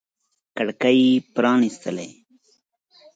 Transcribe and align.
کړکۍ 0.55 1.01
پرانیستلي 1.35 2.09